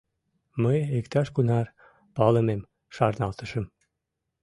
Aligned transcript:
Мый 0.63 0.79
иктаж-кунар 0.99 1.65
палымем 2.15 2.61
шарналтышым. 2.95 3.65